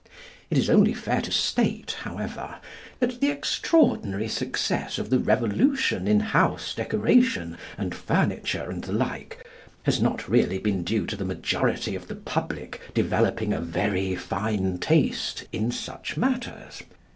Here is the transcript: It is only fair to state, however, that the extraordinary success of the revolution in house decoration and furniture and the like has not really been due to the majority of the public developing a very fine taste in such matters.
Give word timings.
It 0.49 0.57
is 0.57 0.67
only 0.67 0.95
fair 0.95 1.21
to 1.21 1.31
state, 1.31 1.97
however, 1.99 2.55
that 2.99 3.21
the 3.21 3.29
extraordinary 3.29 4.27
success 4.27 4.97
of 4.97 5.11
the 5.11 5.19
revolution 5.19 6.07
in 6.07 6.21
house 6.21 6.73
decoration 6.73 7.55
and 7.77 7.93
furniture 7.93 8.71
and 8.71 8.83
the 8.83 8.93
like 8.93 9.47
has 9.83 10.01
not 10.01 10.27
really 10.27 10.57
been 10.57 10.83
due 10.83 11.05
to 11.05 11.15
the 11.15 11.23
majority 11.23 11.93
of 11.93 12.07
the 12.07 12.15
public 12.15 12.81
developing 12.95 13.53
a 13.53 13.61
very 13.61 14.15
fine 14.15 14.79
taste 14.79 15.43
in 15.51 15.69
such 15.69 16.17
matters. 16.17 16.81